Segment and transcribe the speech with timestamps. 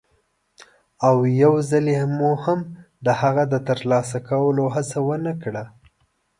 [1.07, 2.59] او یوځلې مو هم
[3.05, 5.63] د هغه د ترسره کولو هڅه هم ونه کړه.